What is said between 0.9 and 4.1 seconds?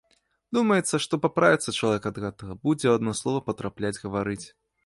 што паправіцца чалавек ад гэтага, будзе ў адно слова патрапляць